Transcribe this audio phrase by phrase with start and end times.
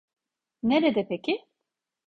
[0.63, 1.47] Nerede peki?